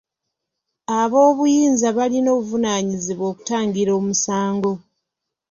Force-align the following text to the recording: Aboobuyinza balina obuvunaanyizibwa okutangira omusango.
Aboobuyinza 0.99 1.87
balina 1.97 2.29
obuvunaanyizibwa 2.37 3.25
okutangira 3.31 3.91
omusango. 3.99 4.71